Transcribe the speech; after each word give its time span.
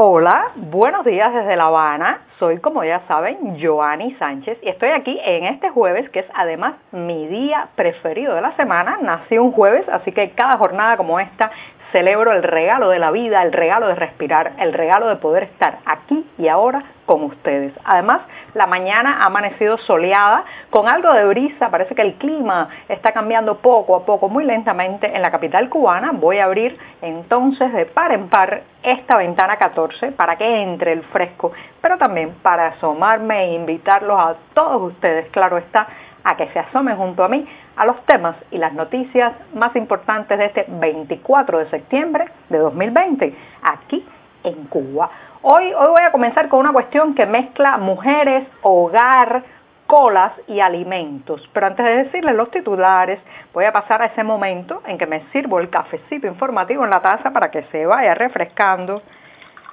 Hola, 0.00 0.52
buenos 0.54 1.04
días 1.04 1.34
desde 1.34 1.56
La 1.56 1.64
Habana. 1.64 2.20
Soy, 2.38 2.58
como 2.58 2.84
ya 2.84 3.00
saben, 3.08 3.60
Joanny 3.60 4.14
Sánchez 4.14 4.56
y 4.62 4.68
estoy 4.68 4.90
aquí 4.90 5.18
en 5.24 5.46
este 5.46 5.70
jueves, 5.70 6.08
que 6.10 6.20
es 6.20 6.26
además 6.34 6.74
mi 6.92 7.26
día 7.26 7.66
preferido 7.74 8.36
de 8.36 8.40
la 8.40 8.54
semana. 8.54 8.98
Nací 9.02 9.36
un 9.38 9.50
jueves, 9.50 9.88
así 9.88 10.12
que 10.12 10.30
cada 10.36 10.56
jornada 10.56 10.96
como 10.96 11.18
esta 11.18 11.50
celebro 11.90 12.32
el 12.32 12.44
regalo 12.44 12.90
de 12.90 13.00
la 13.00 13.10
vida, 13.10 13.42
el 13.42 13.52
regalo 13.52 13.88
de 13.88 13.96
respirar, 13.96 14.52
el 14.60 14.72
regalo 14.72 15.08
de 15.08 15.16
poder 15.16 15.42
estar 15.42 15.78
aquí 15.84 16.24
y 16.38 16.46
ahora 16.46 16.84
con 17.04 17.24
ustedes. 17.24 17.72
Además, 17.84 18.20
la 18.54 18.68
mañana 18.68 19.22
ha 19.22 19.26
amanecido 19.26 19.78
soleada, 19.78 20.44
con 20.70 20.88
algo 20.88 21.12
de 21.12 21.24
brisa, 21.26 21.70
parece 21.70 21.94
que 21.94 22.02
el 22.02 22.14
clima 22.14 22.68
está 22.88 23.12
cambiando 23.12 23.58
poco 23.58 23.96
a 23.96 24.04
poco, 24.04 24.28
muy 24.28 24.44
lentamente 24.44 25.14
en 25.14 25.22
la 25.22 25.30
capital 25.30 25.68
cubana. 25.68 26.12
Voy 26.12 26.38
a 26.38 26.44
abrir 26.44 26.76
entonces 27.00 27.72
de 27.72 27.86
par 27.86 28.12
en 28.12 28.28
par 28.28 28.62
esta 28.82 29.16
ventana 29.16 29.56
14 29.56 30.12
para 30.12 30.36
que 30.36 30.62
entre 30.62 30.92
el 30.92 31.02
fresco, 31.04 31.52
pero 31.80 31.96
también 31.96 32.34
para 32.42 32.68
asomarme 32.68 33.44
e 33.44 33.54
invitarlos 33.54 34.18
a 34.18 34.34
todos 34.54 34.92
ustedes, 34.92 35.28
claro 35.30 35.58
está, 35.58 35.86
a 36.24 36.36
que 36.36 36.48
se 36.48 36.58
asomen 36.58 36.96
junto 36.96 37.24
a 37.24 37.28
mí 37.28 37.46
a 37.76 37.86
los 37.86 38.04
temas 38.04 38.36
y 38.50 38.58
las 38.58 38.72
noticias 38.74 39.32
más 39.54 39.74
importantes 39.76 40.36
de 40.36 40.46
este 40.46 40.66
24 40.68 41.58
de 41.60 41.70
septiembre 41.70 42.26
de 42.50 42.58
2020, 42.58 43.34
aquí 43.62 44.04
en 44.44 44.64
Cuba. 44.64 45.10
Hoy, 45.42 45.72
hoy 45.72 45.88
voy 45.88 46.02
a 46.02 46.10
comenzar 46.10 46.48
con 46.48 46.60
una 46.60 46.72
cuestión 46.72 47.14
que 47.14 47.24
mezcla 47.24 47.78
mujeres, 47.78 48.46
hogar, 48.62 49.44
colas 49.88 50.32
y 50.46 50.60
alimentos. 50.60 51.48
Pero 51.52 51.66
antes 51.66 51.84
de 51.84 52.04
decirles 52.04 52.36
los 52.36 52.50
titulares, 52.50 53.18
voy 53.54 53.64
a 53.64 53.72
pasar 53.72 54.02
a 54.02 54.06
ese 54.06 54.22
momento 54.22 54.82
en 54.86 54.98
que 54.98 55.06
me 55.06 55.22
sirvo 55.32 55.58
el 55.58 55.70
cafecito 55.70 56.26
informativo 56.26 56.84
en 56.84 56.90
la 56.90 57.00
taza 57.00 57.30
para 57.30 57.50
que 57.50 57.62
se 57.72 57.86
vaya 57.86 58.14
refrescando. 58.14 59.02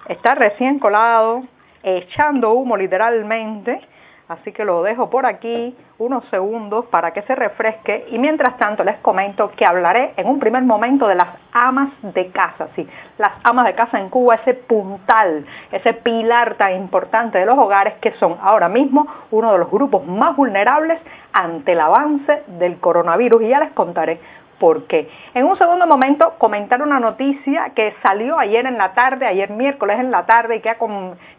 Está 0.07 0.33
recién 0.33 0.79
colado, 0.79 1.43
echando 1.83 2.53
humo 2.53 2.77
literalmente 2.77 3.81
Así 4.27 4.51
que 4.51 4.65
lo 4.65 4.81
dejo 4.81 5.11
por 5.11 5.27
aquí 5.27 5.77
unos 5.99 6.25
segundos 6.29 6.85
para 6.85 7.11
que 7.11 7.21
se 7.23 7.35
refresque. 7.35 8.07
Y 8.09 8.17
mientras 8.17 8.57
tanto 8.57 8.83
les 8.83 8.97
comento 8.97 9.51
que 9.51 9.65
hablaré 9.65 10.13
en 10.17 10.27
un 10.27 10.39
primer 10.39 10.63
momento 10.63 11.07
de 11.07 11.13
las 11.13 11.27
amas 11.53 11.89
de 12.01 12.31
casa, 12.31 12.69
sí, 12.75 12.87
las 13.19 13.33
amas 13.43 13.67
de 13.67 13.75
casa 13.75 13.99
en 13.99 14.09
Cuba, 14.09 14.35
ese 14.35 14.55
puntal, 14.55 15.45
ese 15.71 15.93
pilar 15.93 16.55
tan 16.55 16.75
importante 16.75 17.37
de 17.37 17.45
los 17.45 17.57
hogares 17.57 17.93
que 18.01 18.13
son 18.13 18.37
ahora 18.41 18.67
mismo 18.67 19.05
uno 19.29 19.51
de 19.51 19.59
los 19.59 19.69
grupos 19.69 20.05
más 20.07 20.35
vulnerables 20.35 20.99
ante 21.31 21.73
el 21.73 21.79
avance 21.79 22.43
del 22.47 22.79
coronavirus. 22.79 23.43
Y 23.43 23.49
ya 23.49 23.59
les 23.59 23.73
contaré 23.73 24.19
por 24.65 24.87
qué. 24.87 25.07
En 25.35 25.45
un 25.45 25.55
segundo 25.59 25.85
momento 25.85 26.33
comentar 26.39 26.81
una 26.81 26.99
noticia 26.99 27.69
que 27.75 27.93
salió 28.01 28.39
ayer 28.39 28.65
en 28.65 28.79
la 28.79 28.95
tarde, 28.95 29.27
ayer 29.27 29.51
miércoles 29.51 29.99
en 29.99 30.09
la 30.09 30.25
tarde 30.25 30.55
y 30.55 30.59
que 30.59 30.71
ha 30.71 30.77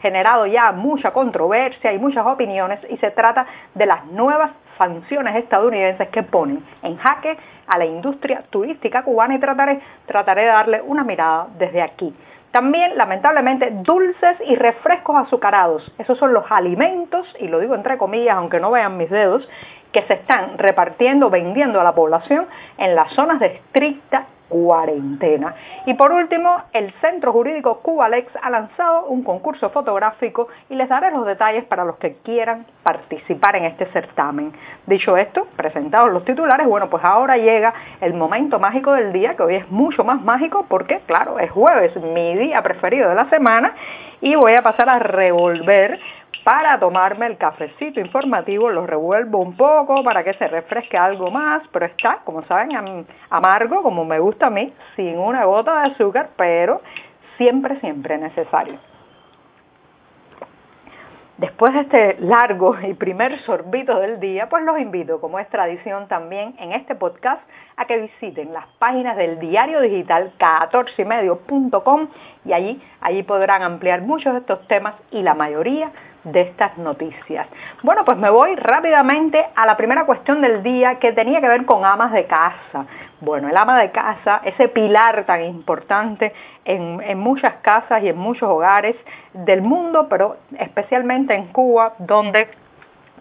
generado 0.00 0.46
ya 0.46 0.70
mucha 0.70 1.10
controversia 1.10 1.92
y 1.92 1.98
muchas 1.98 2.24
opiniones 2.24 2.78
y 2.88 2.96
se 2.98 3.10
trata 3.10 3.44
de 3.74 3.84
las 3.84 4.06
nuevas 4.06 4.52
sanciones 4.78 5.34
estadounidenses 5.34 6.08
que 6.10 6.22
ponen 6.22 6.62
en 6.84 6.96
jaque 6.98 7.36
a 7.66 7.76
la 7.76 7.86
industria 7.86 8.44
turística 8.48 9.02
cubana 9.02 9.34
y 9.34 9.40
trataré, 9.40 9.80
trataré 10.06 10.42
de 10.42 10.46
darle 10.46 10.82
una 10.82 11.02
mirada 11.02 11.48
desde 11.58 11.82
aquí. 11.82 12.14
También, 12.50 12.96
lamentablemente, 12.96 13.70
dulces 13.82 14.36
y 14.46 14.54
refrescos 14.56 15.16
azucarados. 15.16 15.92
Esos 15.98 16.18
son 16.18 16.32
los 16.32 16.44
alimentos, 16.50 17.26
y 17.38 17.48
lo 17.48 17.58
digo 17.60 17.74
entre 17.74 17.98
comillas, 17.98 18.36
aunque 18.36 18.60
no 18.60 18.70
vean 18.70 18.96
mis 18.96 19.10
dedos, 19.10 19.46
que 19.92 20.02
se 20.02 20.14
están 20.14 20.58
repartiendo, 20.58 21.30
vendiendo 21.30 21.80
a 21.80 21.84
la 21.84 21.94
población 21.94 22.46
en 22.78 22.94
las 22.94 23.12
zonas 23.12 23.40
de 23.40 23.46
estricta 23.46 24.26
cuarentena. 24.48 25.54
Y 25.86 25.94
por 25.94 26.12
último, 26.12 26.62
el 26.72 26.92
Centro 27.00 27.32
Jurídico 27.32 27.80
Cubalex 27.80 28.28
ha 28.42 28.50
lanzado 28.50 29.06
un 29.06 29.22
concurso 29.22 29.70
fotográfico 29.70 30.48
y 30.68 30.74
les 30.74 30.88
daré 30.88 31.10
los 31.10 31.26
detalles 31.26 31.64
para 31.64 31.84
los 31.84 31.96
que 31.96 32.16
quieran 32.22 32.66
participar 32.82 33.56
en 33.56 33.64
este 33.64 33.86
certamen. 33.86 34.52
Dicho 34.86 35.16
esto, 35.16 35.46
presentados 35.56 36.12
los 36.12 36.24
titulares, 36.24 36.66
bueno, 36.66 36.88
pues 36.88 37.02
ahora 37.04 37.36
llega 37.36 37.74
el 38.00 38.14
momento 38.14 38.58
mágico 38.58 38.92
del 38.92 39.12
día, 39.12 39.34
que 39.34 39.42
hoy 39.42 39.56
es 39.56 39.70
mucho 39.70 40.04
más 40.04 40.22
mágico 40.22 40.66
porque, 40.68 41.00
claro, 41.06 41.38
es 41.38 41.50
jueves, 41.50 41.96
mi 41.96 42.36
día 42.36 42.62
preferido 42.62 43.08
de 43.08 43.14
la 43.14 43.28
semana, 43.28 43.74
y 44.20 44.34
voy 44.34 44.54
a 44.54 44.62
pasar 44.62 44.88
a 44.88 44.98
revolver 44.98 45.98
para 46.46 46.78
tomarme 46.78 47.26
el 47.26 47.38
cafecito 47.38 47.98
informativo, 47.98 48.70
lo 48.70 48.86
revuelvo 48.86 49.38
un 49.38 49.56
poco 49.56 50.04
para 50.04 50.22
que 50.22 50.32
se 50.34 50.46
refresque 50.46 50.96
algo 50.96 51.28
más, 51.28 51.60
pero 51.72 51.86
está, 51.86 52.20
como 52.22 52.44
saben, 52.44 53.04
amargo, 53.30 53.82
como 53.82 54.04
me 54.04 54.20
gusta 54.20 54.46
a 54.46 54.50
mí, 54.50 54.72
sin 54.94 55.18
una 55.18 55.44
gota 55.44 55.80
de 55.80 55.90
azúcar, 55.90 56.28
pero 56.36 56.82
siempre, 57.36 57.80
siempre 57.80 58.16
necesario. 58.18 58.78
Después 61.38 61.74
de 61.74 61.80
este 61.80 62.16
largo 62.20 62.76
y 62.80 62.94
primer 62.94 63.40
sorbito 63.40 63.98
del 63.98 64.20
día, 64.20 64.48
pues 64.48 64.62
los 64.62 64.78
invito, 64.78 65.20
como 65.20 65.40
es 65.40 65.48
tradición 65.48 66.06
también 66.06 66.54
en 66.60 66.70
este 66.70 66.94
podcast, 66.94 67.42
a 67.76 67.86
que 67.86 67.98
visiten 67.98 68.52
las 68.52 68.66
páginas 68.78 69.16
del 69.16 69.40
diario 69.40 69.80
digital 69.80 70.32
14medio.com 70.38 72.06
y 72.44 72.52
allí, 72.52 72.80
allí 73.00 73.24
podrán 73.24 73.62
ampliar 73.62 74.02
muchos 74.02 74.32
de 74.32 74.38
estos 74.38 74.66
temas 74.68 74.94
y 75.10 75.22
la 75.22 75.34
mayoría 75.34 75.90
de 76.26 76.40
estas 76.40 76.76
noticias. 76.76 77.46
Bueno, 77.82 78.04
pues 78.04 78.18
me 78.18 78.28
voy 78.30 78.56
rápidamente 78.56 79.44
a 79.54 79.64
la 79.64 79.76
primera 79.76 80.04
cuestión 80.06 80.40
del 80.40 80.62
día 80.62 80.98
que 80.98 81.12
tenía 81.12 81.40
que 81.40 81.48
ver 81.48 81.64
con 81.64 81.84
amas 81.84 82.12
de 82.12 82.24
casa. 82.26 82.86
Bueno, 83.20 83.48
el 83.48 83.56
ama 83.56 83.80
de 83.80 83.92
casa, 83.92 84.40
ese 84.44 84.68
pilar 84.68 85.24
tan 85.24 85.44
importante 85.44 86.32
en, 86.64 87.00
en 87.00 87.18
muchas 87.18 87.54
casas 87.62 88.02
y 88.02 88.08
en 88.08 88.18
muchos 88.18 88.48
hogares 88.48 88.96
del 89.32 89.62
mundo, 89.62 90.08
pero 90.10 90.36
especialmente 90.58 91.34
en 91.34 91.46
Cuba, 91.46 91.94
donde 91.98 92.48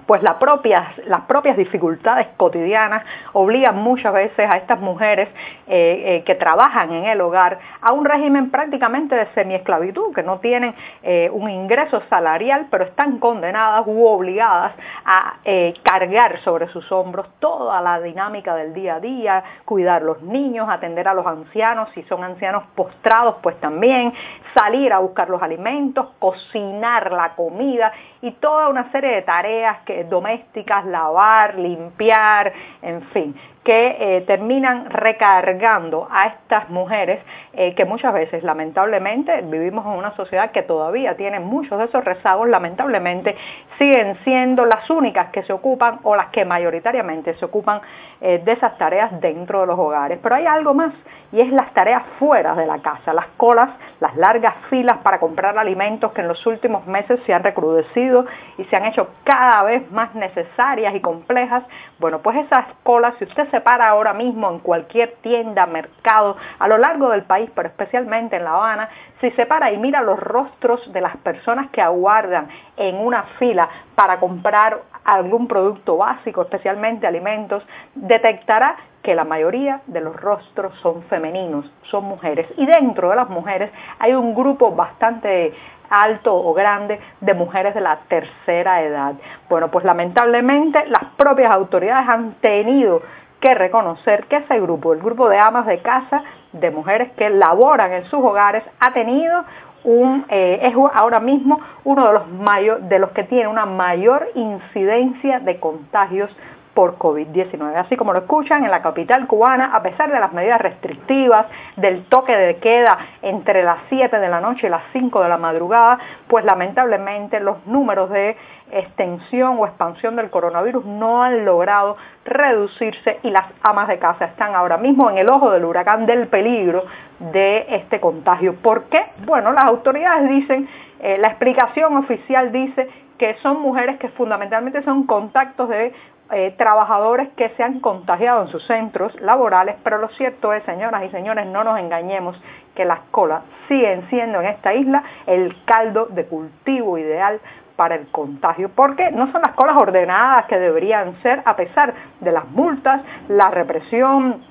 pues 0.06 0.22
las 0.22 0.36
propias, 0.36 0.98
las 1.08 1.22
propias 1.22 1.58
dificultades 1.58 2.28
cotidianas 2.38 3.04
obligan 3.34 3.78
muchas 3.78 4.14
veces 4.14 4.50
a 4.50 4.58
estas 4.58 4.80
mujeres 4.80 5.30
eh, 5.68 6.04
eh, 6.06 6.24
que 6.26 6.36
trabajan 6.36 6.92
en 6.92 7.06
el 7.06 7.22
hogar 7.22 7.58
a 7.82 7.92
un 7.92 8.06
régimen 8.06 8.52
prácticamente 8.52 9.16
de 9.16 9.26
semiesclavitud, 9.34 10.14
que 10.14 10.24
no 10.24 10.40
tienen 10.40 10.76
eh, 11.04 11.30
un 11.32 11.50
ingreso 11.50 12.02
salarial, 12.10 12.68
pero 12.70 12.86
están 12.86 13.20
condenadas 13.20 13.84
u 13.88 14.06
obligadas 14.06 14.74
a 15.06 15.36
cargar 15.84 16.40
sobre 16.40 16.68
sus 16.70 16.92
hombros 16.92 17.28
toda 17.40 17.82
la 17.82 18.00
dinámica 18.00 18.56
del 18.56 18.74
día 18.74 18.96
a 18.96 19.00
día, 19.00 19.44
cuidar 19.66 20.02
los 20.02 20.22
niños, 20.22 20.68
atender 20.70 21.08
a 21.08 21.14
los 21.14 21.26
ancianos, 21.26 21.90
si 21.94 22.04
son 22.04 22.24
ancianos 22.24 22.64
postrados, 22.76 23.36
pues 23.42 23.60
también 23.60 24.14
salir 24.54 24.94
a 24.94 25.00
buscar 25.00 25.30
los 25.30 25.42
alimentos, 25.42 26.08
cocinar 26.20 27.12
la 27.12 27.36
comida 27.36 27.92
y 28.22 28.32
toda 28.32 28.70
una 28.70 28.92
serie 28.92 29.12
de 29.16 29.22
tareas 29.22 29.80
que 29.86 29.95
domésticas, 30.04 30.86
lavar, 30.86 31.58
limpiar, 31.58 32.52
en 32.82 33.02
fin, 33.14 33.36
que 33.66 33.98
eh, 34.00 34.22
terminan 34.28 34.92
recargando 34.92 36.08
a 36.12 36.28
estas 36.28 36.70
mujeres 36.70 37.20
eh, 37.54 37.74
que 37.74 37.84
muchas 37.84 38.14
veces, 38.14 38.44
lamentablemente, 38.44 39.42
vivimos 39.42 39.84
en 39.88 39.94
una 39.94 40.16
sociedad 40.16 40.52
que 40.52 40.62
todavía 40.62 41.18
tiene 41.18 41.40
muchos 41.40 41.80
de 41.80 41.86
esos 41.86 42.06
rezagos, 42.06 42.48
lamentablemente, 42.48 43.36
siguen 43.80 44.18
siendo 44.24 44.66
las 44.66 44.88
únicas 44.92 45.32
que 45.32 45.42
se 45.44 45.52
ocupan 45.52 46.00
o 46.04 46.16
las 46.16 46.28
que 46.28 46.46
mayoritariamente 46.46 47.34
se 47.34 47.46
ocupan 47.46 47.82
eh, 48.22 48.40
de 48.46 48.52
esas 48.52 48.78
tareas 48.78 49.20
dentro 49.20 49.62
de 49.62 49.68
los 49.68 49.80
hogares. 49.80 50.20
Pero 50.22 50.36
hay 50.36 50.46
algo 50.46 50.76
más 50.76 50.94
y 51.32 51.42
es 51.42 51.52
las 51.52 51.74
tareas 51.74 52.04
fuera 52.20 52.56
de 52.56 52.66
la 52.66 52.80
casa, 52.80 53.14
las 53.14 53.28
colas, 53.36 53.70
las 54.00 54.16
largas 54.16 54.56
filas 54.70 55.00
para 55.00 55.20
comprar 55.20 55.58
alimentos 55.58 56.12
que 56.14 56.22
en 56.22 56.28
los 56.28 56.46
últimos 56.46 56.86
meses 56.88 57.20
se 57.26 57.34
han 57.34 57.44
recrudecido 57.44 58.26
y 58.58 58.64
se 58.66 58.76
han 58.76 58.86
hecho 58.86 59.10
cada 59.24 59.64
vez 59.64 59.92
más 59.92 60.14
necesarias 60.16 60.96
y 60.96 61.02
complejas. 61.02 61.64
Bueno, 62.00 62.20
pues 62.20 62.38
esas 62.38 62.66
colas, 62.84 63.16
si 63.18 63.26
usted 63.26 63.50
se 63.50 63.55
para 63.62 63.90
ahora 63.90 64.14
mismo 64.14 64.50
en 64.50 64.60
cualquier 64.60 65.16
tienda, 65.22 65.66
mercado, 65.66 66.38
a 66.60 66.68
lo 66.68 66.78
largo 66.78 67.10
del 67.10 67.24
país, 67.24 67.50
pero 67.56 67.70
especialmente 67.70 68.38
en 68.38 68.44
La 68.44 68.54
Habana, 68.54 68.90
si 69.22 69.32
se 69.32 69.46
para 69.46 69.72
y 69.72 69.78
mira 69.78 70.02
los 70.02 70.20
rostros 70.20 70.92
de 70.92 71.02
las 71.02 71.18
personas 71.18 71.70
que 71.72 71.82
aguardan 71.82 72.48
en 72.78 72.96
una 72.96 73.24
fila 73.40 73.68
para 73.96 74.20
comprar 74.20 74.80
algún 75.04 75.48
producto 75.48 75.98
básico, 75.98 76.42
especialmente 76.42 77.08
alimentos, 77.08 77.64
detectará 77.94 78.76
que 79.04 79.14
la 79.14 79.24
mayoría 79.24 79.82
de 79.86 80.02
los 80.02 80.16
rostros 80.20 80.74
son 80.82 81.04
femeninos, 81.04 81.72
son 81.84 82.06
mujeres. 82.06 82.48
Y 82.58 82.66
dentro 82.66 83.12
de 83.12 83.16
las 83.16 83.30
mujeres 83.30 83.72
hay 84.00 84.14
un 84.14 84.34
grupo 84.34 84.72
bastante 84.72 85.54
alto 85.90 86.36
o 86.36 86.54
grande 86.54 87.00
de 87.22 87.34
mujeres 87.36 87.76
de 87.76 87.82
la 87.82 88.00
tercera 88.08 88.82
edad. 88.82 89.14
Bueno, 89.48 89.70
pues 89.70 89.86
lamentablemente 89.86 90.88
las 90.88 91.06
propias 91.18 91.52
autoridades 91.52 92.10
han 92.10 92.34
tenido 92.42 93.04
que 93.46 93.54
reconocer 93.54 94.26
que 94.26 94.38
ese 94.38 94.60
grupo, 94.60 94.92
el 94.92 95.02
grupo 95.02 95.30
de 95.30 95.38
amas 95.38 95.68
de 95.68 95.78
casa, 95.78 96.24
de 96.52 96.72
mujeres 96.72 97.12
que 97.12 97.30
laboran 97.30 97.94
en 97.94 98.04
sus 98.06 98.20
hogares, 98.20 98.64
ha 98.80 98.92
tenido 98.92 99.44
un, 99.84 100.26
eh, 100.30 100.62
es 100.64 100.74
ahora 100.96 101.20
mismo 101.20 101.60
uno 101.84 102.08
de 102.08 102.14
los, 102.14 102.90
de 102.90 102.98
los 102.98 103.12
que 103.12 103.24
tiene 103.26 103.48
una 103.48 103.68
mayor 103.68 104.30
incidencia 104.34 105.42
de 105.42 105.60
contagios 105.60 106.36
por 106.76 107.00
COVID-19. 107.00 107.76
Así 107.78 107.96
como 107.96 108.14
lo 108.14 108.20
escuchan, 108.20 108.64
en 108.66 108.70
la 108.70 108.84
capital 108.84 109.26
cubana, 109.26 109.72
a 109.74 109.82
pesar 109.82 110.12
de 110.12 110.20
las 110.20 110.34
medidas 110.34 110.62
restrictivas, 110.62 111.48
del 111.78 112.06
toque 112.06 112.36
de 112.36 112.58
queda 112.58 113.00
entre 113.24 113.64
las 113.64 113.80
7 113.90 114.20
de 114.20 114.30
la 114.30 114.42
noche 114.42 114.68
y 114.68 114.70
las 114.70 114.84
5 114.94 115.24
de 115.24 115.30
la 115.30 115.38
madrugada, 115.38 115.98
pues 116.28 116.46
lamentablemente 116.46 117.40
los 117.40 117.66
números 117.66 118.12
de 118.12 118.36
extensión 118.72 119.58
o 119.58 119.66
expansión 119.66 120.16
del 120.16 120.30
coronavirus 120.30 120.86
no 120.86 121.24
han 121.24 121.46
logrado 121.46 121.98
reducirse 122.26 123.20
y 123.24 123.30
las 123.30 123.46
amas 123.62 123.88
de 123.88 124.00
casa 124.00 124.26
están 124.26 124.54
ahora 124.56 124.78
mismo 124.78 125.10
en 125.10 125.18
el 125.18 125.30
ojo 125.30 125.52
del 125.52 125.66
huracán 125.66 126.06
del 126.06 126.28
peligro 126.28 126.84
de 127.20 127.66
este 127.70 128.00
contagio. 128.00 128.56
¿Por 128.56 128.86
qué? 128.86 129.06
Bueno, 129.26 129.52
las 129.54 129.66
autoridades 129.66 130.28
dicen, 130.30 130.68
eh, 131.06 131.20
la 131.20 131.28
explicación 131.28 131.96
oficial 131.98 132.52
dice 132.52 132.90
que 133.20 133.36
son 133.44 133.62
mujeres 133.62 134.00
que 134.00 134.10
fundamentalmente 134.10 134.82
son 134.82 135.06
contactos 135.06 135.70
de 135.70 135.94
eh, 136.32 136.56
trabajadores 136.58 137.30
que 137.38 137.50
se 137.50 137.62
han 137.62 137.80
contagiado 137.80 138.42
en 138.42 138.48
sus 138.48 138.66
centros 138.66 139.14
laborales, 139.22 139.76
pero 139.84 140.00
lo 140.00 140.08
cierto 140.10 140.52
es, 140.52 140.64
señoras 140.64 141.04
y 141.04 141.10
señores, 141.10 141.46
no 141.46 141.64
nos 141.64 141.78
engañemos 141.78 142.42
que 142.74 142.86
las 142.86 143.02
colas 143.12 143.44
siguen 143.68 144.10
siendo 144.10 144.42
en 144.42 144.48
esta 144.48 144.74
isla 144.74 145.04
el 145.28 145.56
caldo 145.66 146.08
de 146.08 146.26
cultivo 146.26 146.98
ideal 146.98 147.40
para 147.76 147.94
el 147.94 148.08
contagio, 148.08 148.72
porque 148.76 149.12
no 149.12 149.32
son 149.32 149.44
las 149.44 149.52
colas 149.52 149.78
ordenadas 149.78 150.48
que 150.48 150.58
deberían 150.58 151.22
ser, 151.22 151.44
a 151.46 151.56
pesar 151.56 151.94
de 152.20 152.32
las 152.32 152.48
multas, 152.50 153.04
la 153.28 153.52
represión, 153.52 154.42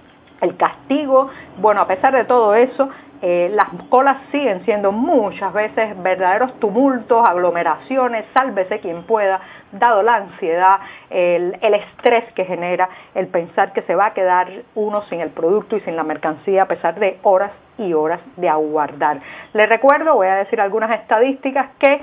el 0.41 0.57
castigo, 0.57 1.31
bueno, 1.59 1.81
a 1.81 1.89
pesar 1.89 2.15
de 2.15 2.25
todo 2.25 2.55
eso, 2.55 2.89
eh, 3.23 3.51
las 3.53 3.69
colas 3.89 4.19
siguen 4.31 4.65
siendo 4.65 4.93
muchas 4.93 5.53
veces 5.53 6.01
verdaderos 6.03 6.59
tumultos, 6.61 7.25
aglomeraciones, 7.27 8.25
sálvese 8.35 8.81
quien 8.81 9.05
pueda, 9.05 9.41
dado 9.73 10.03
la 10.03 10.17
ansiedad, 10.17 10.79
el, 11.11 11.55
estrés 11.63 12.33
que 12.35 12.45
genera 12.45 12.89
el 13.15 13.29
pensar 13.29 13.73
que 13.73 13.83
se 13.83 13.95
va 13.95 14.07
a 14.07 14.15
quedar 14.15 14.49
uno 14.75 15.03
sin 15.03 15.21
el 15.21 15.31
producto 15.31 15.77
y 15.77 15.81
sin 15.81 15.97
la 15.97 16.03
mercancía 16.03 16.63
a 16.63 16.69
pesar 16.69 16.99
de 16.99 17.19
horas 17.23 17.53
y 17.79 17.93
horas 17.93 18.21
de 18.37 18.49
aguardar. 18.49 19.21
Les 19.53 19.69
recuerdo, 19.69 20.15
voy 20.15 20.29
a 20.29 20.37
decir 20.37 20.61
algunas 20.61 20.91
estadísticas 20.91 21.71
que 21.79 22.01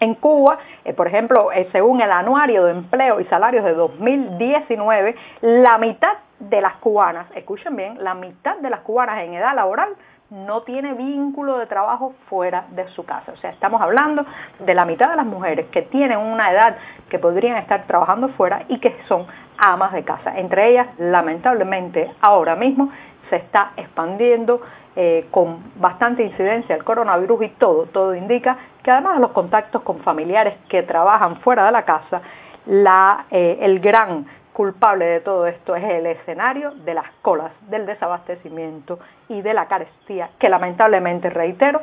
en 0.00 0.14
Cuba, 0.14 0.58
eh, 0.84 0.92
por 0.92 1.08
ejemplo, 1.08 1.50
eh, 1.52 1.68
según 1.72 2.00
el 2.00 2.12
anuario 2.12 2.64
de 2.64 2.72
empleo 2.72 3.20
y 3.20 3.24
salarios 3.24 3.64
de 3.64 3.74
2019, 3.74 5.16
la 5.40 5.78
mitad 5.78 6.12
de 6.38 6.60
las 6.60 6.76
cubanas, 6.76 7.26
escuchen 7.34 7.74
bien, 7.74 8.02
la 8.02 8.14
mitad 8.14 8.58
de 8.58 8.70
las 8.70 8.80
cubanas 8.80 9.24
en 9.24 9.34
edad 9.34 9.54
laboral 9.56 9.88
no 10.30 10.62
tiene 10.62 10.92
vínculo 10.92 11.58
de 11.58 11.66
trabajo 11.66 12.14
fuera 12.28 12.66
de 12.70 12.86
su 12.88 13.04
casa. 13.04 13.32
O 13.32 13.36
sea, 13.36 13.50
estamos 13.50 13.80
hablando 13.80 14.24
de 14.58 14.74
la 14.74 14.84
mitad 14.84 15.10
de 15.10 15.16
las 15.16 15.26
mujeres 15.26 15.66
que 15.70 15.82
tienen 15.82 16.18
una 16.18 16.52
edad 16.52 16.76
que 17.08 17.18
podrían 17.18 17.56
estar 17.56 17.86
trabajando 17.86 18.28
fuera 18.30 18.64
y 18.68 18.78
que 18.78 18.94
son 19.08 19.26
amas 19.56 19.92
de 19.92 20.04
casa. 20.04 20.38
Entre 20.38 20.70
ellas, 20.70 20.88
lamentablemente, 20.98 22.10
ahora 22.20 22.56
mismo 22.56 22.90
se 23.30 23.36
está 23.36 23.72
expandiendo 23.76 24.60
eh, 24.96 25.28
con 25.30 25.62
bastante 25.76 26.24
incidencia 26.24 26.74
el 26.74 26.84
coronavirus 26.84 27.42
y 27.44 27.48
todo, 27.50 27.86
todo 27.86 28.14
indica 28.14 28.58
que 28.82 28.90
además 28.90 29.14
de 29.14 29.20
los 29.20 29.30
contactos 29.30 29.82
con 29.82 30.00
familiares 30.00 30.54
que 30.68 30.82
trabajan 30.82 31.36
fuera 31.36 31.66
de 31.66 31.72
la 31.72 31.84
casa, 31.84 32.20
la, 32.66 33.26
eh, 33.30 33.58
el 33.60 33.80
gran 33.80 34.26
culpable 34.58 35.04
de 35.04 35.20
todo 35.20 35.46
esto 35.46 35.76
es 35.76 35.84
el 35.84 36.04
escenario 36.04 36.72
de 36.72 36.92
las 36.92 37.06
colas, 37.22 37.52
del 37.70 37.86
desabastecimiento 37.86 38.98
y 39.28 39.40
de 39.40 39.54
la 39.54 39.66
carestía, 39.66 40.30
que 40.40 40.48
lamentablemente, 40.48 41.30
reitero, 41.30 41.80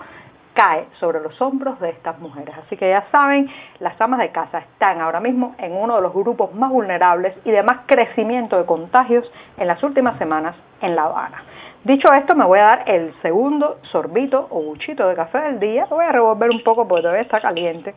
cae 0.54 0.86
sobre 1.00 1.22
los 1.22 1.42
hombros 1.42 1.80
de 1.80 1.92
estas 1.92 2.20
mujeres. 2.20 2.54
Así 2.58 2.76
que 2.76 2.90
ya 2.90 3.06
saben, 3.14 3.50
las 3.80 4.00
amas 4.02 4.20
de 4.20 4.30
casa 4.34 4.58
están 4.60 5.00
ahora 5.00 5.22
mismo 5.22 5.56
en 5.58 5.72
uno 5.72 5.96
de 5.96 6.02
los 6.02 6.14
grupos 6.14 6.54
más 6.54 6.70
vulnerables 6.70 7.34
y 7.46 7.52
de 7.52 7.64
más 7.64 7.80
crecimiento 7.86 8.58
de 8.58 8.66
contagios 8.66 9.26
en 9.56 9.68
las 9.68 9.82
últimas 9.82 10.18
semanas 10.18 10.58
en 10.82 10.98
La 10.98 11.04
Habana. 11.04 11.44
Dicho 11.86 12.12
esto, 12.12 12.36
me 12.36 12.44
voy 12.44 12.60
a 12.60 12.64
dar 12.64 12.90
el 12.90 13.14
segundo 13.22 13.80
sorbito 13.84 14.48
o 14.50 14.62
buchito 14.62 15.08
de 15.08 15.16
café 15.16 15.40
del 15.40 15.62
día. 15.62 15.86
Voy 15.86 16.04
a 16.04 16.12
revolver 16.12 16.50
un 16.50 16.62
poco 16.62 16.86
porque 16.86 17.04
todavía 17.04 17.22
está 17.22 17.40
caliente. 17.40 17.96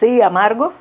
Sí, 0.00 0.22
amargo, 0.22 0.72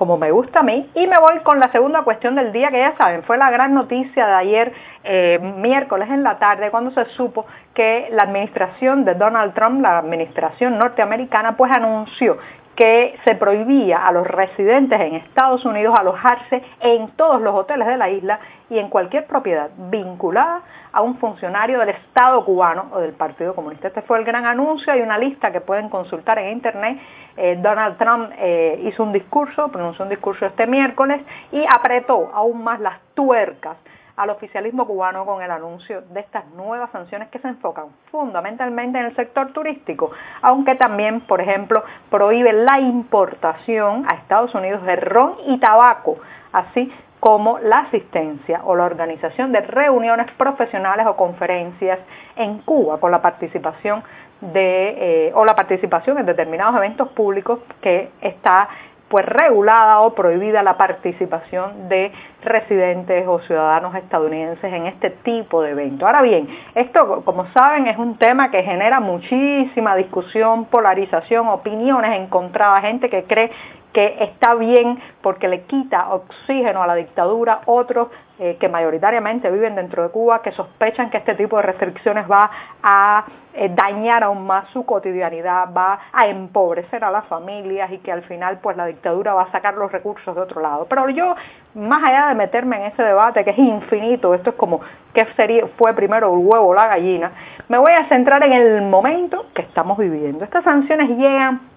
como 0.00 0.16
me 0.16 0.30
gusta 0.30 0.60
a 0.60 0.62
mí. 0.62 0.88
Y 0.94 1.06
me 1.06 1.18
voy 1.18 1.40
con 1.40 1.60
la 1.60 1.70
segunda 1.72 2.04
cuestión 2.04 2.34
del 2.34 2.52
día, 2.52 2.70
que 2.70 2.78
ya 2.78 2.96
saben, 2.96 3.22
fue 3.22 3.36
la 3.36 3.50
gran 3.50 3.74
noticia 3.74 4.26
de 4.26 4.32
ayer, 4.32 4.72
eh, 5.04 5.38
miércoles 5.58 6.08
en 6.08 6.22
la 6.22 6.38
tarde, 6.38 6.70
cuando 6.70 6.90
se 6.92 7.04
supo 7.16 7.44
que 7.74 8.08
la 8.10 8.22
administración 8.22 9.04
de 9.04 9.12
Donald 9.12 9.52
Trump, 9.52 9.82
la 9.82 9.98
administración 9.98 10.78
norteamericana, 10.78 11.54
pues 11.54 11.70
anunció 11.70 12.38
que 12.80 13.14
se 13.24 13.34
prohibía 13.34 14.06
a 14.06 14.10
los 14.10 14.26
residentes 14.26 14.98
en 14.98 15.16
Estados 15.16 15.66
Unidos 15.66 15.94
alojarse 15.98 16.62
en 16.80 17.08
todos 17.08 17.38
los 17.42 17.54
hoteles 17.54 17.86
de 17.86 17.98
la 17.98 18.08
isla 18.08 18.40
y 18.70 18.78
en 18.78 18.88
cualquier 18.88 19.26
propiedad 19.26 19.68
vinculada 19.90 20.62
a 20.90 21.02
un 21.02 21.18
funcionario 21.18 21.78
del 21.80 21.90
Estado 21.90 22.42
cubano 22.42 22.86
o 22.92 23.00
del 23.00 23.12
Partido 23.12 23.54
Comunista. 23.54 23.88
Este 23.88 24.00
fue 24.00 24.18
el 24.18 24.24
gran 24.24 24.46
anuncio, 24.46 24.94
hay 24.94 25.02
una 25.02 25.18
lista 25.18 25.52
que 25.52 25.60
pueden 25.60 25.90
consultar 25.90 26.38
en 26.38 26.52
Internet. 26.52 26.98
Eh, 27.36 27.58
Donald 27.60 27.98
Trump 27.98 28.30
eh, 28.38 28.80
hizo 28.86 29.02
un 29.02 29.12
discurso, 29.12 29.68
pronunció 29.68 30.06
un 30.06 30.08
discurso 30.08 30.46
este 30.46 30.66
miércoles 30.66 31.20
y 31.52 31.62
apretó 31.68 32.30
aún 32.32 32.64
más 32.64 32.80
las 32.80 32.98
tuercas 33.12 33.76
al 34.20 34.28
oficialismo 34.28 34.86
cubano 34.86 35.24
con 35.24 35.42
el 35.42 35.50
anuncio 35.50 36.02
de 36.02 36.20
estas 36.20 36.46
nuevas 36.50 36.90
sanciones 36.90 37.28
que 37.28 37.38
se 37.38 37.48
enfocan 37.48 37.86
fundamentalmente 38.10 38.98
en 38.98 39.06
el 39.06 39.16
sector 39.16 39.52
turístico, 39.54 40.10
aunque 40.42 40.74
también, 40.74 41.22
por 41.22 41.40
ejemplo, 41.40 41.82
prohíbe 42.10 42.52
la 42.52 42.78
importación 42.80 44.04
a 44.06 44.16
Estados 44.16 44.54
Unidos 44.54 44.82
de 44.84 44.96
ron 44.96 45.36
y 45.46 45.58
tabaco, 45.58 46.18
así 46.52 46.92
como 47.18 47.58
la 47.60 47.80
asistencia 47.80 48.60
o 48.64 48.76
la 48.76 48.84
organización 48.84 49.52
de 49.52 49.62
reuniones 49.62 50.30
profesionales 50.32 51.06
o 51.06 51.16
conferencias 51.16 51.98
en 52.36 52.58
Cuba 52.58 53.00
con 53.00 53.10
la 53.10 53.22
participación 53.22 54.02
de 54.40 55.28
eh, 55.28 55.32
o 55.34 55.44
la 55.44 55.54
participación 55.54 56.18
en 56.18 56.26
determinados 56.26 56.76
eventos 56.76 57.08
públicos 57.10 57.58
que 57.82 58.10
está 58.20 58.68
pues 59.10 59.26
regulada 59.26 60.00
o 60.02 60.14
prohibida 60.14 60.62
la 60.62 60.76
participación 60.76 61.88
de 61.88 62.12
residentes 62.42 63.26
o 63.26 63.40
ciudadanos 63.40 63.96
estadounidenses 63.96 64.72
en 64.72 64.86
este 64.86 65.10
tipo 65.10 65.62
de 65.62 65.72
eventos. 65.72 66.06
Ahora 66.06 66.22
bien, 66.22 66.48
esto 66.76 67.22
como 67.24 67.46
saben 67.52 67.88
es 67.88 67.98
un 67.98 68.16
tema 68.18 68.52
que 68.52 68.62
genera 68.62 69.00
muchísima 69.00 69.96
discusión, 69.96 70.66
polarización, 70.66 71.48
opiniones 71.48 72.20
encontradas, 72.20 72.82
gente 72.82 73.10
que 73.10 73.24
cree 73.24 73.50
que 73.92 74.16
está 74.20 74.54
bien 74.54 75.00
porque 75.22 75.48
le 75.48 75.62
quita 75.62 76.12
oxígeno 76.14 76.82
a 76.82 76.86
la 76.86 76.94
dictadura, 76.94 77.60
otros 77.66 78.08
eh, 78.38 78.56
que 78.58 78.68
mayoritariamente 78.68 79.50
viven 79.50 79.74
dentro 79.74 80.02
de 80.02 80.08
Cuba, 80.08 80.40
que 80.40 80.52
sospechan 80.52 81.10
que 81.10 81.18
este 81.18 81.34
tipo 81.34 81.56
de 81.56 81.62
restricciones 81.62 82.24
va 82.30 82.50
a 82.82 83.24
eh, 83.52 83.70
dañar 83.74 84.24
aún 84.24 84.46
más 84.46 84.66
su 84.70 84.86
cotidianidad, 84.86 85.68
va 85.76 85.98
a 86.12 86.26
empobrecer 86.26 87.04
a 87.04 87.10
las 87.10 87.26
familias 87.26 87.92
y 87.92 87.98
que 87.98 88.10
al 88.12 88.22
final 88.22 88.58
pues 88.62 88.76
la 88.76 88.86
dictadura 88.86 89.34
va 89.34 89.42
a 89.42 89.52
sacar 89.52 89.74
los 89.74 89.92
recursos 89.92 90.34
de 90.34 90.40
otro 90.40 90.62
lado. 90.62 90.86
Pero 90.88 91.10
yo, 91.10 91.34
más 91.74 92.02
allá 92.02 92.28
de 92.28 92.34
meterme 92.36 92.76
en 92.76 92.92
ese 92.92 93.02
debate 93.02 93.44
que 93.44 93.50
es 93.50 93.58
infinito, 93.58 94.32
esto 94.32 94.50
es 94.50 94.56
como 94.56 94.80
qué 95.12 95.26
sería, 95.36 95.66
fue 95.76 95.92
primero 95.92 96.32
el 96.32 96.46
huevo 96.46 96.68
o 96.68 96.74
la 96.74 96.86
gallina, 96.86 97.32
me 97.68 97.76
voy 97.76 97.92
a 97.92 98.08
centrar 98.08 98.42
en 98.42 98.52
el 98.52 98.82
momento 98.82 99.46
que 99.54 99.62
estamos 99.62 99.98
viviendo. 99.98 100.44
Estas 100.44 100.64
sanciones 100.64 101.10
llegan 101.10 101.69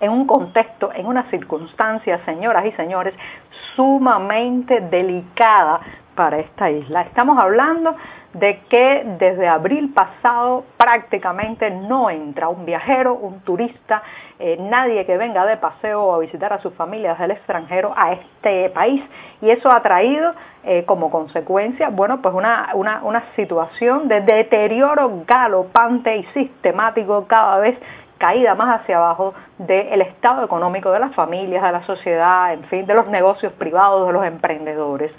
en 0.00 0.10
un 0.10 0.26
contexto, 0.26 0.90
en 0.94 1.06
una 1.06 1.24
circunstancia, 1.30 2.24
señoras 2.24 2.64
y 2.66 2.72
señores, 2.72 3.14
sumamente 3.76 4.80
delicada 4.80 5.80
para 6.14 6.38
esta 6.38 6.70
isla. 6.70 7.02
Estamos 7.02 7.38
hablando 7.38 7.94
de 8.34 8.60
que 8.68 9.02
desde 9.18 9.48
abril 9.48 9.92
pasado 9.92 10.64
prácticamente 10.76 11.70
no 11.70 12.10
entra 12.10 12.48
un 12.48 12.64
viajero, 12.64 13.14
un 13.14 13.40
turista, 13.40 14.02
eh, 14.38 14.56
nadie 14.60 15.04
que 15.04 15.16
venga 15.16 15.44
de 15.46 15.56
paseo 15.56 16.02
o 16.02 16.14
a 16.14 16.18
visitar 16.18 16.52
a 16.52 16.60
sus 16.60 16.72
familias 16.74 17.18
del 17.18 17.32
extranjero 17.32 17.92
a 17.96 18.12
este 18.12 18.70
país 18.70 19.02
y 19.42 19.50
eso 19.50 19.70
ha 19.70 19.82
traído 19.82 20.32
eh, 20.62 20.84
como 20.84 21.10
consecuencia, 21.10 21.88
bueno, 21.88 22.22
pues 22.22 22.34
una, 22.34 22.70
una, 22.74 23.02
una 23.02 23.24
situación 23.34 24.06
de 24.06 24.20
deterioro 24.20 25.22
galopante 25.26 26.18
y 26.18 26.24
sistemático 26.26 27.24
cada 27.26 27.58
vez 27.58 27.78
caída 28.20 28.54
más 28.54 28.80
hacia 28.80 28.98
abajo 28.98 29.32
del 29.56 30.02
estado 30.02 30.44
económico 30.44 30.90
de 30.90 31.00
las 31.00 31.14
familias, 31.14 31.62
de 31.62 31.72
la 31.72 31.82
sociedad, 31.84 32.52
en 32.52 32.64
fin, 32.64 32.84
de 32.84 32.92
los 32.92 33.06
negocios 33.06 33.50
privados, 33.54 34.06
de 34.06 34.12
los 34.12 34.24
emprendedores. 34.26 35.10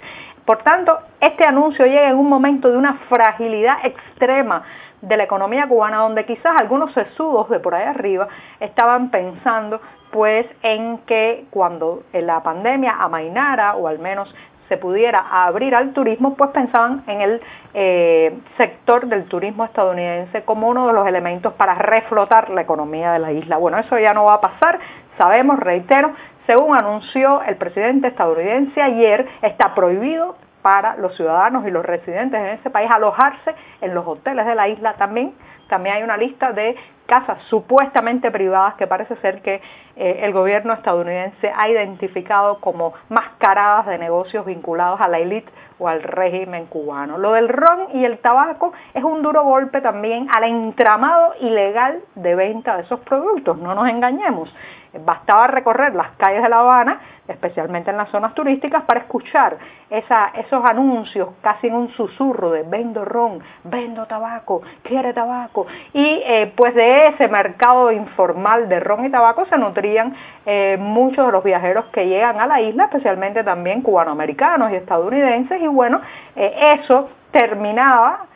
Por 0.46 0.58
tanto, 0.58 0.96
este 1.20 1.44
anuncio 1.44 1.84
llega 1.84 2.08
en 2.08 2.16
un 2.16 2.28
momento 2.28 2.70
de 2.70 2.76
una 2.76 2.94
fragilidad 3.08 3.84
extrema 3.84 4.62
de 5.00 5.16
la 5.16 5.24
economía 5.24 5.66
cubana, 5.66 5.98
donde 5.98 6.24
quizás 6.24 6.56
algunos 6.56 6.92
sesudos 6.92 7.48
de 7.48 7.58
por 7.58 7.74
ahí 7.74 7.84
arriba 7.84 8.28
estaban 8.60 9.10
pensando 9.10 9.80
pues 10.12 10.46
en 10.62 10.98
que 10.98 11.46
cuando 11.50 12.04
la 12.12 12.40
pandemia 12.42 12.92
amainara 13.00 13.74
o 13.74 13.88
al 13.88 13.98
menos 13.98 14.32
se 14.68 14.76
pudiera 14.76 15.44
abrir 15.44 15.74
al 15.74 15.92
turismo, 15.92 16.34
pues 16.34 16.50
pensaban 16.50 17.02
en 17.06 17.20
el 17.20 17.40
eh, 17.74 18.38
sector 18.56 19.06
del 19.06 19.24
turismo 19.24 19.64
estadounidense 19.64 20.42
como 20.42 20.68
uno 20.68 20.86
de 20.86 20.92
los 20.92 21.06
elementos 21.06 21.52
para 21.54 21.74
reflotar 21.74 22.50
la 22.50 22.62
economía 22.62 23.12
de 23.12 23.18
la 23.18 23.32
isla. 23.32 23.56
Bueno, 23.56 23.78
eso 23.78 23.98
ya 23.98 24.14
no 24.14 24.24
va 24.24 24.34
a 24.34 24.40
pasar, 24.40 24.78
sabemos, 25.18 25.58
reitero, 25.58 26.12
según 26.46 26.76
anunció 26.76 27.42
el 27.42 27.56
presidente 27.56 28.08
estadounidense 28.08 28.80
ayer, 28.80 29.28
está 29.42 29.74
prohibido 29.74 30.36
para 30.62 30.96
los 30.96 31.14
ciudadanos 31.16 31.66
y 31.66 31.70
los 31.70 31.84
residentes 31.84 32.40
en 32.40 32.46
ese 32.46 32.70
país 32.70 32.90
alojarse 32.90 33.54
en 33.80 33.94
los 33.94 34.06
hoteles 34.06 34.46
de 34.46 34.54
la 34.54 34.68
isla 34.68 34.94
también. 34.94 35.34
También 35.68 35.96
hay 35.96 36.02
una 36.02 36.16
lista 36.16 36.52
de 36.52 36.76
casas 37.06 37.38
supuestamente 37.48 38.30
privadas 38.30 38.74
que 38.74 38.86
parece 38.86 39.16
ser 39.16 39.42
que 39.42 39.60
eh, 39.96 40.20
el 40.22 40.32
gobierno 40.32 40.72
estadounidense 40.72 41.52
ha 41.54 41.68
identificado 41.68 42.58
como 42.60 42.94
mascaradas 43.08 43.86
de 43.86 43.98
negocios 43.98 44.46
vinculados 44.46 45.00
a 45.00 45.08
la 45.08 45.18
élite 45.18 45.50
o 45.78 45.88
al 45.88 46.02
régimen 46.02 46.66
cubano. 46.66 47.18
Lo 47.18 47.32
del 47.32 47.48
ron 47.48 47.88
y 47.94 48.04
el 48.04 48.18
tabaco 48.18 48.72
es 48.94 49.02
un 49.04 49.22
duro 49.22 49.42
golpe 49.44 49.80
también 49.80 50.28
al 50.30 50.44
entramado 50.44 51.34
ilegal 51.40 52.00
de 52.14 52.34
venta 52.34 52.76
de 52.76 52.82
esos 52.82 53.00
productos, 53.00 53.58
no 53.58 53.74
nos 53.74 53.88
engañemos. 53.88 54.54
Bastaba 55.00 55.46
recorrer 55.46 55.94
las 55.94 56.10
calles 56.18 56.42
de 56.42 56.48
La 56.48 56.60
Habana, 56.60 57.00
especialmente 57.26 57.90
en 57.90 57.96
las 57.96 58.10
zonas 58.10 58.34
turísticas, 58.34 58.82
para 58.84 59.00
escuchar 59.00 59.56
esos 59.88 60.64
anuncios 60.64 61.30
casi 61.42 61.68
en 61.68 61.74
un 61.74 61.88
susurro 61.90 62.50
de 62.50 62.62
vendo 62.62 63.04
ron, 63.04 63.40
vendo 63.64 64.06
tabaco, 64.06 64.62
quiere 64.82 65.12
tabaco. 65.12 65.66
Y 65.92 66.22
eh, 66.24 66.52
pues 66.56 66.74
de 66.74 67.08
ese 67.08 67.28
mercado 67.28 67.90
informal 67.92 68.68
de 68.68 68.80
ron 68.80 69.04
y 69.04 69.10
tabaco 69.10 69.46
se 69.46 69.56
nutrían 69.56 70.14
eh, 70.46 70.76
muchos 70.78 71.26
de 71.26 71.32
los 71.32 71.44
viajeros 71.44 71.86
que 71.86 72.06
llegan 72.06 72.40
a 72.40 72.46
la 72.46 72.60
isla, 72.60 72.84
especialmente 72.84 73.44
también 73.44 73.82
cubanoamericanos 73.82 74.70
y 74.72 74.76
estadounidenses. 74.76 75.60
Y 75.60 75.66
bueno, 75.68 76.00
eh, 76.36 76.78
eso 76.80 77.08
terminaba 77.30 78.26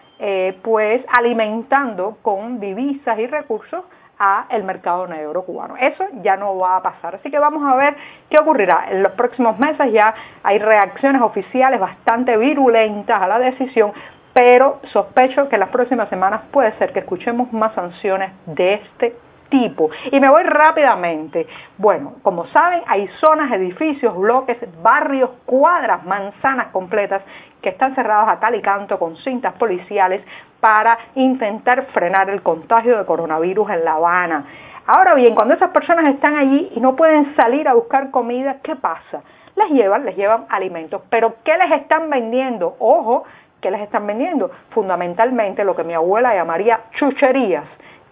pues 0.63 1.05
alimentando 1.13 2.17
con 2.23 2.59
divisas 2.59 3.19
y 3.19 3.27
recursos 3.27 3.85
a 4.19 4.47
el 4.51 4.65
mercado 4.65 5.07
negro 5.07 5.43
cubano. 5.43 5.77
Eso 5.77 6.05
ya 6.23 6.37
no 6.37 6.57
va 6.59 6.77
a 6.77 6.83
pasar. 6.83 7.17
Así 7.17 7.31
que 7.31 7.39
vamos 7.39 7.63
a 7.65 7.77
ver 7.77 7.97
qué 8.31 8.39
ocurrirá. 8.39 8.87
En 8.91 9.03
los 9.03 9.13
próximos 9.13 9.59
meses 9.59 9.93
ya 9.93 10.15
hay 10.43 10.59
reacciones 10.59 11.23
oficiales 11.23 11.81
bastante 11.81 12.37
virulentas 12.37 13.21
a 13.21 13.29
la 13.29 13.39
decisión, 13.39 13.93
pero 14.33 14.81
sospecho 14.93 15.49
que 15.49 15.57
en 15.57 15.61
las 15.61 15.71
próximas 15.71 16.09
semanas 16.09 16.43
puede 16.51 16.73
ser 16.79 16.93
que 16.93 17.01
escuchemos 17.01 17.53
más 17.53 17.75
sanciones 17.75 18.33
de 18.47 18.75
este 18.75 19.17
tipo. 19.49 19.91
Y 20.11 20.21
me 20.21 20.29
voy 20.29 20.43
rápidamente. 20.43 21.47
Bueno, 21.79 22.15
como 22.23 22.47
saben, 22.49 22.83
hay 22.87 23.09
zonas, 23.21 23.53
edificios, 23.53 24.17
bloques, 24.17 24.59
barrios, 24.83 25.31
cuadras, 25.45 26.05
manzanas 26.05 26.69
completas 26.69 27.23
que 27.61 27.71
están 27.71 27.95
cerradas 27.95 28.29
a 28.29 28.41
tal 28.41 28.55
y 28.55 28.63
canto 28.63 28.99
con 28.99 29.17
cintas 29.17 29.55
policiales 29.55 30.23
para 30.61 30.99
intentar 31.15 31.87
frenar 31.87 32.31
el 32.31 32.43
contagio 32.43 32.99
de 32.99 33.05
coronavirus 33.05 33.71
en 33.71 33.85
La 33.85 33.95
Habana. 33.95 34.45
Ahora 34.87 35.15
bien, 35.15 35.35
cuando 35.35 35.55
esas 35.55 35.71
personas 35.71 36.15
están 36.15 36.37
allí 36.37 36.71
y 36.75 36.81
no 36.81 36.95
pueden 36.95 37.35
salir 37.35 37.67
a 37.67 37.75
buscar 37.75 38.11
comida, 38.11 38.59
¿qué 38.63 38.77
pasa? 38.77 39.23
Les 39.57 39.71
llevan, 39.71 40.05
les 40.05 40.17
llevan 40.17 40.47
alimentos, 40.49 41.03
pero 41.11 41.35
¿qué 41.45 41.57
les 41.57 41.73
están 41.73 42.09
vendiendo? 42.09 42.77
Ojo, 42.79 43.25
¿qué 43.61 43.71
les 43.71 43.81
están 43.81 44.07
vendiendo? 44.07 44.51
Fundamentalmente 44.71 45.65
lo 45.65 45.75
que 45.75 45.83
mi 45.83 45.95
abuela 45.95 46.35
llamaría 46.35 46.81
chucherías 46.99 47.65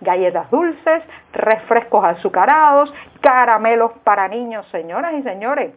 galletas 0.05 0.49
dulces, 0.51 1.03
refrescos 1.33 2.05
azucarados, 2.05 2.95
caramelos 3.21 3.93
para 4.05 4.29
niños, 4.29 4.67
señoras 4.71 5.15
y 5.15 5.23
señores. 5.23 5.75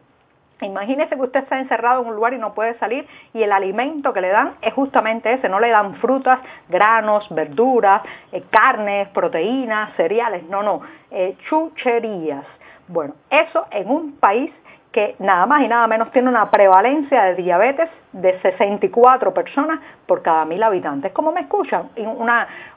Imagínese 0.62 1.16
que 1.16 1.22
usted 1.22 1.42
está 1.42 1.60
encerrado 1.60 2.02
en 2.02 2.08
un 2.08 2.16
lugar 2.16 2.34
y 2.34 2.40
no 2.40 2.54
puede 2.56 2.78
salir 2.80 3.08
y 3.34 3.44
el 3.44 3.52
alimento 3.52 4.12
que 4.12 4.22
le 4.22 4.30
dan 4.30 4.56
es 4.62 4.74
justamente 4.74 5.32
ese, 5.32 5.50
no 5.50 5.60
le 5.60 5.70
dan 5.70 5.96
frutas, 5.98 6.40
granos, 6.68 7.28
verduras, 7.30 8.02
eh, 8.32 8.44
carnes, 8.50 9.08
proteínas, 9.10 9.96
cereales, 9.96 10.44
no, 10.50 10.64
no, 10.64 10.82
eh, 11.12 11.38
chucherías. 11.48 12.46
Bueno, 12.88 13.14
eso 13.30 13.68
en 13.70 13.90
un 13.90 14.18
país 14.18 14.52
que 14.98 15.16
nada 15.20 15.46
más 15.46 15.62
y 15.62 15.68
nada 15.68 15.86
menos 15.86 16.10
tiene 16.10 16.28
una 16.28 16.50
prevalencia 16.50 17.26
de 17.26 17.36
diabetes 17.36 17.88
de 18.14 18.42
64 18.42 19.32
personas 19.32 19.80
por 20.08 20.24
cada 20.24 20.44
mil 20.44 20.64
habitantes. 20.64 21.12
Como 21.12 21.32
me 21.32 21.42
escuchan, 21.42 21.90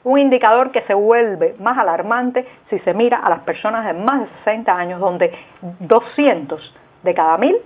un 0.03 0.19
indicador 0.19 0.69
que 0.69 0.83
se 0.83 0.93
vuelve 0.93 1.55
más 1.57 1.79
alarmante 1.79 2.47
si 2.69 2.77
se 2.81 2.93
mira 2.93 3.17
a 3.17 3.27
las 3.27 3.39
personas 3.39 3.87
de 3.87 3.93
más 3.93 4.19
de 4.19 4.27
60 4.43 4.71
años, 4.71 4.99
donde 4.99 5.33
200 5.79 6.75
de 7.01 7.13
cada 7.15 7.39
mil 7.39 7.57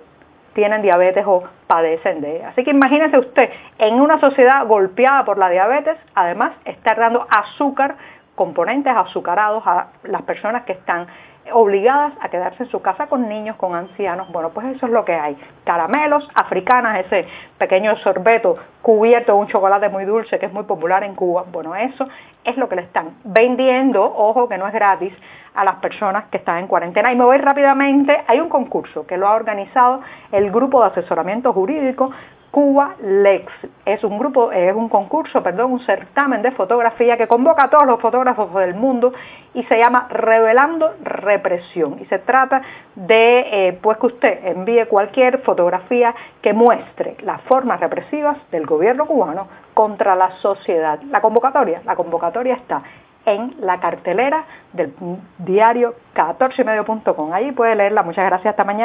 tienen 0.53 0.81
diabetes 0.81 1.25
o 1.27 1.43
padecen 1.67 2.21
de 2.21 2.37
ella. 2.37 2.47
Así 2.47 2.63
que 2.63 2.71
imagínese 2.71 3.17
usted, 3.17 3.49
en 3.77 3.99
una 3.99 4.21
sociedad 4.21 4.65
golpeada 4.65 5.25
por 5.25 5.37
la 5.37 5.49
diabetes, 5.49 5.97
además 6.13 6.53
estar 6.63 6.97
dando 6.97 7.27
azúcar, 7.29 7.97
componentes 8.35 8.95
azucarados 8.95 9.67
a 9.67 9.87
las 10.03 10.21
personas 10.21 10.63
que 10.63 10.71
están 10.71 11.07
obligadas 11.53 12.13
a 12.21 12.29
quedarse 12.29 12.63
en 12.63 12.69
su 12.69 12.81
casa 12.81 13.07
con 13.07 13.27
niños, 13.27 13.55
con 13.57 13.75
ancianos. 13.75 14.31
Bueno, 14.31 14.49
pues 14.49 14.67
eso 14.75 14.85
es 14.85 14.91
lo 14.91 15.05
que 15.05 15.13
hay. 15.13 15.37
Caramelos, 15.63 16.27
africanas, 16.33 17.05
ese 17.05 17.27
pequeño 17.57 17.95
sorbeto 17.97 18.57
cubierto 18.81 19.33
de 19.33 19.39
un 19.39 19.47
chocolate 19.47 19.89
muy 19.89 20.05
dulce 20.05 20.39
que 20.39 20.47
es 20.47 20.53
muy 20.53 20.63
popular 20.63 21.03
en 21.03 21.15
Cuba. 21.15 21.45
Bueno, 21.51 21.75
eso 21.75 22.07
es 22.43 22.57
lo 22.57 22.69
que 22.69 22.75
le 22.75 22.83
están 22.83 23.15
vendiendo, 23.23 24.03
ojo 24.03 24.47
que 24.47 24.57
no 24.57 24.67
es 24.67 24.73
gratis, 24.73 25.13
a 25.55 25.63
las 25.63 25.75
personas 25.75 26.25
que 26.25 26.37
están 26.37 26.59
en 26.59 26.67
cuarentena. 26.67 27.11
Y 27.11 27.15
me 27.15 27.23
voy 27.23 27.37
rápidamente, 27.37 28.23
hay 28.27 28.39
un 28.39 28.49
concurso 28.49 29.07
que 29.07 29.17
lo 29.17 29.27
ha 29.27 29.35
organizado 29.35 30.01
el 30.31 30.51
Grupo 30.51 30.81
de 30.81 30.87
Asesoramiento 30.87 31.53
Jurídico 31.53 32.11
Cuba 32.55 32.95
Lex. 33.03 33.51
Es 33.83 34.01
un 34.05 34.17
grupo, 34.17 34.49
es 34.53 34.73
un 34.73 34.87
concurso, 34.87 35.43
perdón, 35.43 35.73
un 35.73 35.81
certamen 35.81 36.41
de 36.41 36.51
fotografía 36.51 37.17
que 37.17 37.27
convoca 37.27 37.65
a 37.65 37.69
todos 37.69 37.85
los 37.85 37.99
fotógrafos 37.99 38.53
del 38.53 38.75
mundo 38.75 39.11
y 39.53 39.63
se 39.63 39.77
llama 39.77 40.07
Revelando 40.09 40.93
Represión. 41.03 41.97
Y 41.99 42.05
se 42.05 42.19
trata 42.19 42.61
de 42.95 43.39
eh, 43.51 43.79
pues 43.81 43.97
que 43.97 44.05
usted 44.05 44.47
envíe 44.47 44.85
cualquier 44.85 45.39
fotografía 45.39 46.15
que 46.41 46.53
muestre 46.53 47.17
las 47.23 47.41
formas 47.41 47.81
represivas 47.81 48.37
del 48.51 48.65
gobierno 48.65 49.05
cubano 49.05 49.49
contra 49.73 50.15
la 50.15 50.31
sociedad. 50.37 51.01
La 51.11 51.19
convocatoria, 51.19 51.81
la 51.83 51.97
convocatoria 51.97 52.53
está 52.53 52.83
en 53.25 53.55
la 53.59 53.81
cartelera 53.81 54.45
del 54.71 54.93
diario 55.39 55.95
14medio.com. 56.15 57.33
Ahí 57.33 57.51
puede 57.51 57.75
leerla. 57.75 58.03
Muchas 58.03 58.25
gracias. 58.25 58.53
Hasta 58.53 58.63
mañana. 58.63 58.83